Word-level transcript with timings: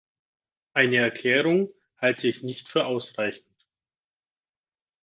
Eine 0.73 0.97
Erklärung 0.97 1.69
halte 1.99 2.27
ich 2.27 2.41
nicht 2.41 2.69
für 2.69 2.87
ausreichend. 2.87 3.65